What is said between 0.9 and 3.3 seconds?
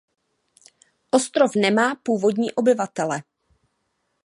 Ostrov nemá původní obyvatele.